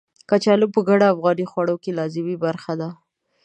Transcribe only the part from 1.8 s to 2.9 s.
کې لازمي برخه ده.